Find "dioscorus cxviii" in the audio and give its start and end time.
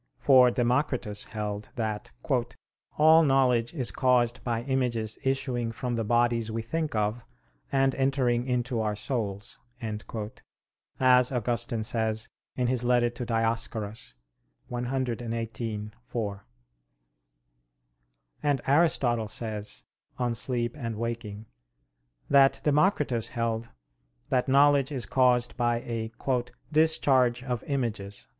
13.27-15.91